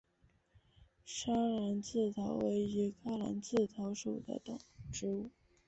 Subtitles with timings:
[1.05, 4.41] 砂蓝刺头为菊科蓝刺头属的
[4.91, 5.29] 植物。